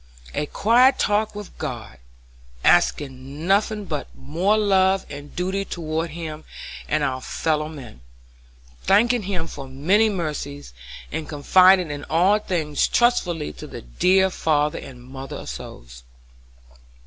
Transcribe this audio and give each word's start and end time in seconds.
A 0.33 0.47
quiet 0.47 0.97
talk 0.97 1.35
with 1.35 1.55
God, 1.59 1.99
asking 2.63 3.45
nothing 3.45 3.85
but 3.85 4.07
more 4.15 4.57
love 4.57 5.05
and 5.11 5.35
duty 5.35 5.63
toward 5.63 6.09
Him 6.09 6.43
and 6.89 7.03
our 7.03 7.21
fellow 7.21 7.69
men; 7.69 8.01
thanking 8.81 9.21
Him 9.21 9.45
for 9.45 9.67
many 9.67 10.09
mercies, 10.09 10.73
and 11.11 11.29
confiding 11.29 12.03
all 12.05 12.39
things 12.39 12.87
trustfully 12.87 13.53
to 13.53 13.67
the 13.67 13.83
"dear 13.83 14.31
father 14.31 14.79
and 14.79 15.03
mother 15.03 15.35
of 15.35 15.49
souls." 15.49 16.01